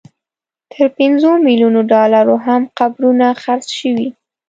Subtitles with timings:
[0.71, 4.09] تر پنځو ملیونو ډالرو هم قبرونه خرڅ شوي.